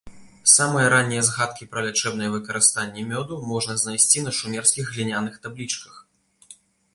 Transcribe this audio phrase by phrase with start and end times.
[0.51, 5.95] Самыя раннія згадкі пра лячэбнае выкарыстанні мёду можна знайсці на шумерскіх гліняных таблічках.